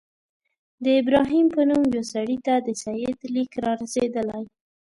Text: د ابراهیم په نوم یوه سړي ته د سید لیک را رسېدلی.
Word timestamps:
د 0.83 0.85
ابراهیم 1.01 1.45
په 1.55 1.61
نوم 1.69 1.83
یوه 1.93 2.05
سړي 2.13 2.37
ته 2.45 2.53
د 2.67 2.69
سید 2.83 3.17
لیک 3.33 3.51
را 3.63 3.71
رسېدلی. 3.81 4.43